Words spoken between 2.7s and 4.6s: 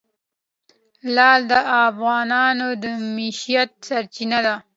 د معیشت سرچینه ده.